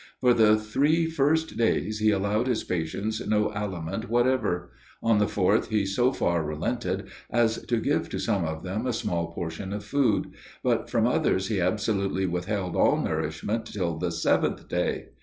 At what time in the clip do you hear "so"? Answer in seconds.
5.85-6.11